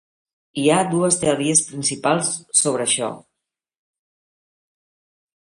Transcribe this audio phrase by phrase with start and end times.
[0.61, 2.31] Hi ha dos teories principals
[2.63, 3.11] sobre això.